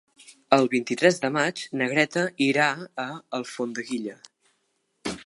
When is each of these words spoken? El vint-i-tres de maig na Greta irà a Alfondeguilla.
El 0.55 0.63
vint-i-tres 0.71 1.19
de 1.25 1.29
maig 1.35 1.61
na 1.81 1.89
Greta 1.93 2.25
irà 2.47 2.67
a 3.05 3.05
Alfondeguilla. 3.41 4.21